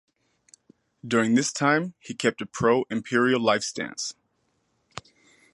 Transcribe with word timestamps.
During 1.07 1.35
this 1.35 1.53
time 1.53 1.93
he 1.99 2.15
kept 2.15 2.41
a 2.41 2.47
pro-imperial 2.47 3.39
life 3.39 3.61
stance. 3.61 4.15